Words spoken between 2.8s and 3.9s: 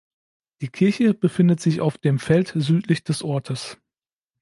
des Ortes.